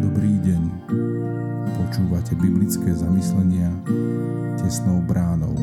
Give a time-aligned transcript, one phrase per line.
[0.00, 0.62] Dobrý deň.
[1.74, 3.74] Počúvate biblické zamyslenia
[4.60, 5.58] tesnou bránou.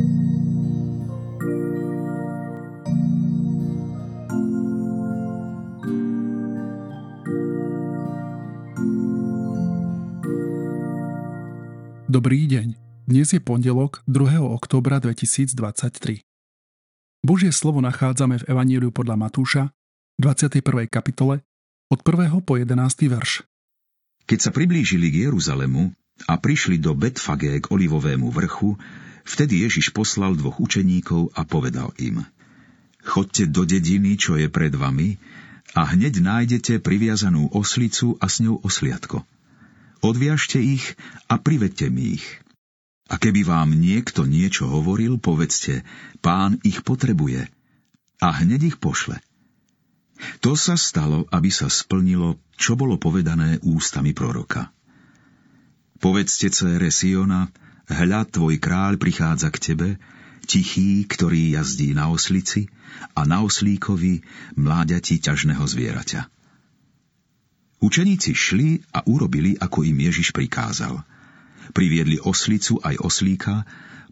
[12.08, 12.76] Dobrý deň.
[13.08, 14.44] Dnes je pondelok 2.
[14.44, 16.27] októbra 2023.
[17.26, 19.64] Božie slovo nachádzame v Evaníliu podľa Matúša,
[20.22, 20.62] 21.
[20.90, 21.42] kapitole,
[21.90, 22.46] od 1.
[22.46, 22.78] po 11.
[23.10, 23.48] verš.
[24.28, 25.96] Keď sa priblížili k Jeruzalemu
[26.28, 28.76] a prišli do Betfage k Olivovému vrchu,
[29.24, 32.22] vtedy Ježiš poslal dvoch učeníkov a povedal im
[33.08, 35.16] Chodte do dediny, čo je pred vami,
[35.74, 39.24] a hneď nájdete priviazanú oslicu a s ňou osliadko
[40.06, 40.94] Odviažte ich
[41.26, 42.26] a privedte mi ich.
[43.08, 45.88] A keby vám niekto niečo hovoril, povedzte,
[46.20, 47.48] pán ich potrebuje
[48.20, 49.24] a hneď ich pošle.
[50.42, 54.74] To sa stalo, aby sa splnilo, čo bolo povedané ústami proroka.
[56.02, 57.50] Povedzte cére Siona,
[57.88, 59.90] hľa tvoj kráľ prichádza k tebe,
[60.48, 62.68] tichý, ktorý jazdí na oslici
[63.14, 64.26] a na oslíkovi
[64.58, 66.22] mláďati ťažného zvieraťa.
[67.78, 71.06] Učeníci šli a urobili, ako im Ježiš prikázal.
[71.72, 73.66] Priviedli oslicu aj oslíka,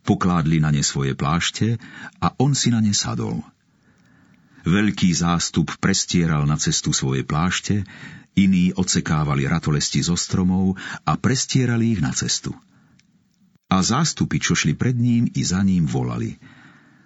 [0.06, 1.82] pokládli na ne svoje plášte
[2.22, 3.42] a on si na ne sadol.
[4.66, 7.86] Veľký zástup prestieral na cestu svoje plášte,
[8.34, 12.52] iní odsekávali ratolesti zo stromov a prestierali ich na cestu.
[13.70, 16.38] A zástupy, čo šli pred ním i za ním, volali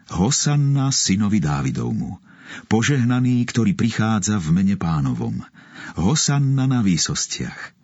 [0.10, 2.18] Hosanna synovi Dávidovmu,
[2.66, 5.44] požehnaný, ktorý prichádza v mene pánovom–
[5.96, 7.79] Hosanna na výsostiach.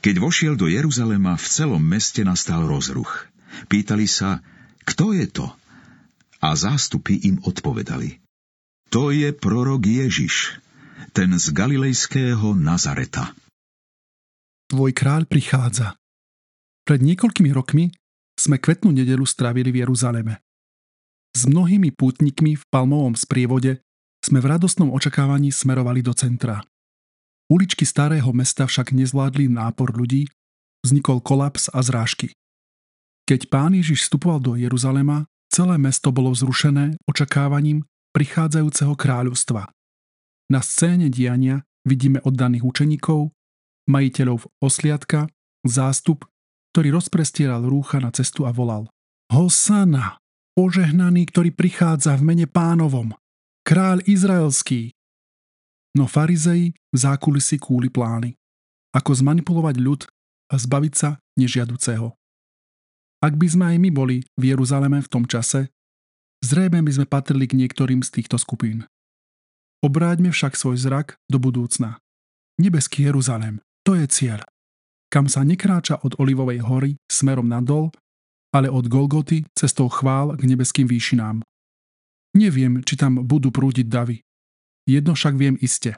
[0.00, 3.28] Keď vošiel do Jeruzalema, v celom meste nastal rozruch.
[3.68, 4.40] Pýtali sa,
[4.84, 5.46] kto je to?
[6.44, 8.20] A zástupy im odpovedali.
[8.92, 10.60] To je prorok Ježiš,
[11.16, 13.32] ten z galilejského Nazareta.
[14.68, 15.96] Tvoj kráľ prichádza.
[16.84, 17.92] Pred niekoľkými rokmi
[18.36, 20.42] sme kvetnú nedelu strávili v Jeruzaleme.
[21.34, 23.82] S mnohými pútnikmi v palmovom sprievode
[24.22, 26.62] sme v radostnom očakávaní smerovali do centra.
[27.52, 30.28] Uličky starého mesta však nezvládli nápor ľudí,
[30.84, 32.32] vznikol kolaps a zrážky.
[33.24, 39.68] Keď pán Ježiš vstupoval do Jeruzalema, celé mesto bolo vzrušené očakávaním prichádzajúceho kráľovstva.
[40.52, 43.32] Na scéne diania vidíme oddaných učeníkov,
[43.88, 45.28] majiteľov osliadka,
[45.64, 46.24] zástup,
[46.72, 48.88] ktorý rozprestieral rúcha na cestu a volal
[49.32, 50.20] Hosana,
[50.56, 53.16] požehnaný, ktorý prichádza v mene pánovom
[53.64, 54.93] kráľ izraelský.
[55.94, 58.34] No farizei v zákulisí kúli plány.
[58.94, 60.00] Ako zmanipulovať ľud
[60.50, 62.14] a zbaviť sa nežiaduceho.
[63.22, 65.72] Ak by sme aj my boli v Jeruzaleme v tom čase,
[66.44, 68.84] zrejme by sme patrili k niektorým z týchto skupín.
[69.80, 72.02] Obráťme však svoj zrak do budúcna.
[72.60, 74.40] Nebeský Jeruzalem, to je cieľ.
[75.08, 77.94] Kam sa nekráča od Olivovej hory smerom nadol,
[78.54, 81.42] ale od Golgoty cestou chvál k nebeským výšinám.
[82.34, 84.22] Neviem, či tam budú prúdiť davy.
[84.84, 85.96] Jedno však viem iste.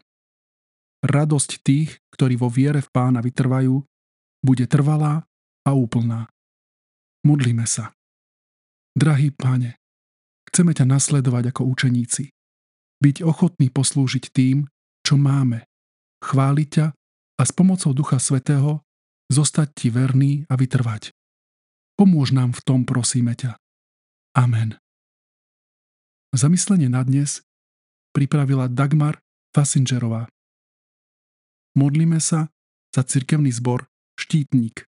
[1.03, 3.83] Radosť tých, ktorí vo viere v pána vytrvajú,
[4.43, 5.27] bude trvalá
[5.67, 6.31] a úplná.
[7.27, 7.91] Modlíme sa.
[8.97, 9.77] Drahý páne,
[10.49, 12.31] chceme ťa nasledovať ako učeníci.
[13.03, 14.65] Byť ochotný poslúžiť tým,
[15.05, 15.69] čo máme.
[16.25, 16.87] Chváliť ťa
[17.37, 18.81] a s pomocou Ducha Svetého
[19.29, 21.13] zostať ti verný a vytrvať.
[21.99, 23.59] Pomôž nám v tom, prosíme ťa.
[24.37, 24.79] Amen.
[26.33, 27.46] Zamyslenie na dnes
[28.17, 29.21] pripravila Dagmar
[29.53, 30.25] Fasingerová.
[31.77, 32.49] Modlíme sa
[32.89, 33.85] za cirkevný zbor
[34.17, 34.89] Štítnik.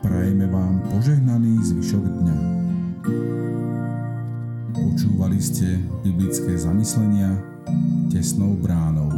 [0.00, 2.38] Prajeme vám požehnaný zvyšok dňa.
[4.72, 7.36] Počúvali ste biblické zamyslenia
[8.08, 9.12] tesnou bránou.